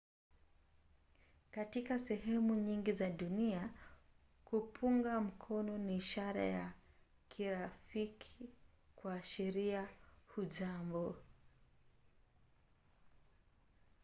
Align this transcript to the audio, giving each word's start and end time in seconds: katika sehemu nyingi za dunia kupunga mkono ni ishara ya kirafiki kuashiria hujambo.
katika 1.51 1.99
sehemu 1.99 2.55
nyingi 2.55 2.91
za 2.91 3.09
dunia 3.09 3.69
kupunga 4.45 5.21
mkono 5.21 5.77
ni 5.77 5.95
ishara 5.95 6.43
ya 6.45 6.73
kirafiki 7.29 8.49
kuashiria 8.95 9.89
hujambo. 10.27 11.15